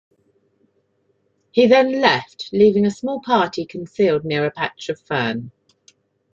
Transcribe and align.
He 1.51 1.67
then 1.67 2.01
left, 2.01 2.49
leaving 2.51 2.87
a 2.87 2.89
small 2.89 3.19
party 3.21 3.65
concealed 3.67 4.25
near 4.25 4.43
a 4.47 4.49
patch 4.49 4.89
of 4.89 4.99
fern. 4.99 5.51